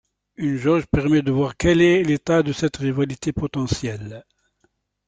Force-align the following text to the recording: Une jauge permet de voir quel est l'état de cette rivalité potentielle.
Une 0.35 0.57
jauge 0.57 0.87
permet 0.87 1.21
de 1.21 1.29
voir 1.31 1.55
quel 1.55 1.79
est 1.79 2.01
l'état 2.03 2.41
de 2.41 2.53
cette 2.53 2.75
rivalité 2.77 3.33
potentielle. 3.33 4.25